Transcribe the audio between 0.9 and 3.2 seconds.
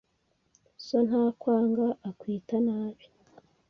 ntakwanga, akwita nabi